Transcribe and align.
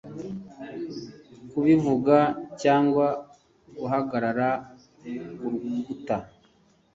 Kubivuga 1.51 2.17
cyangwa 2.61 3.05
guhagarara 3.79 4.49
kurukuta 5.39 6.17